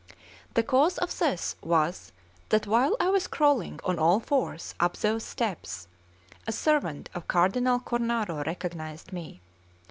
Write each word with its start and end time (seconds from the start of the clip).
The 0.55 0.63
cause 0.63 0.97
of 0.97 1.19
this 1.19 1.55
was 1.61 2.11
that 2.49 2.65
while 2.65 2.97
I 2.99 3.09
was 3.09 3.27
crawling 3.27 3.79
on 3.83 3.99
all 3.99 4.19
fours 4.19 4.73
up 4.79 4.97
those 4.97 5.23
steps, 5.23 5.87
a 6.47 6.51
servant 6.51 7.11
of 7.13 7.27
Cardinal 7.27 7.79
Cornaro 7.79 8.43
recognized 8.43 9.13
me. 9.13 9.41